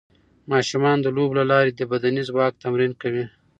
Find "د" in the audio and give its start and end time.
1.01-1.07, 1.75-1.81